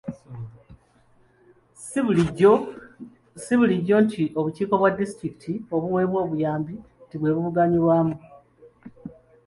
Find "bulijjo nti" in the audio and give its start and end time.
3.59-4.23